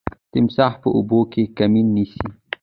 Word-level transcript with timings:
تمساح 0.31 0.73
په 0.81 0.89
اوبو 0.97 1.19
کي 1.31 1.43
کمین 1.57 1.87
نیسي. 1.95 2.25